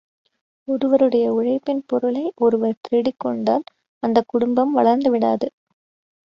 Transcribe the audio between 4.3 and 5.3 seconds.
குடும்பம் வளர்ந்து